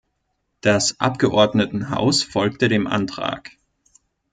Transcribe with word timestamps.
Das 0.61 0.99
Abgeordnetenhaus 0.99 2.23
folgte 2.23 2.69
dem 2.69 2.87
Antrag. 2.87 3.51